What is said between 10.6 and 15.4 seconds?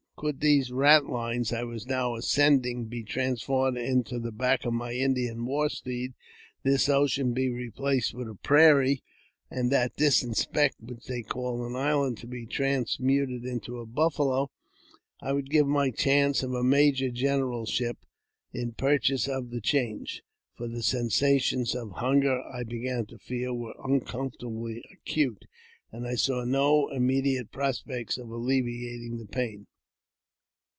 which they called an island be transmuted into a buffalo, I